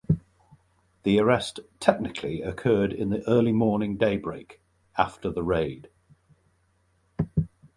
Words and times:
The 1.03 1.19
arrest 1.19 1.59
technically 1.79 2.41
occurred 2.41 2.91
in 2.91 3.11
the 3.11 3.21
early 3.29 3.51
morning 3.51 3.97
daybreak 3.97 4.59
after 4.97 5.29
the 5.29 5.43
raid. 5.43 5.89